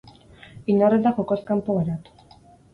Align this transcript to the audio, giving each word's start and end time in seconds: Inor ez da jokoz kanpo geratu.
Inor 0.75 0.95
ez 0.97 0.99
da 1.05 1.13
jokoz 1.21 1.39
kanpo 1.53 1.79
geratu. 1.79 2.19